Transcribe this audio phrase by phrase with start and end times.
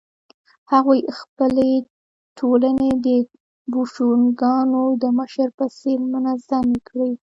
[0.71, 1.71] هغوی خپلې
[2.39, 3.07] ټولنې د
[3.71, 7.11] بوشونګانو د مشر په څېر منظمې کړې.